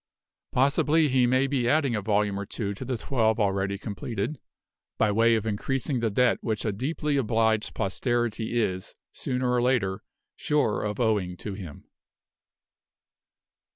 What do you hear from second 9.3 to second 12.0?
or later, sure of owing to him.